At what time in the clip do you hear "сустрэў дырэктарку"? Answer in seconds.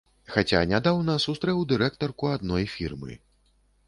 1.25-2.31